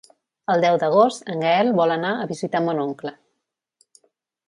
[0.53, 3.17] El deu d'agost en Gaël vol anar a visitar mon oncle.